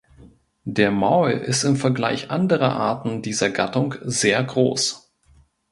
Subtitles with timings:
[0.65, 5.13] Der Maul ist im Vergleich anderer Arten dieser Gattung sehr groß.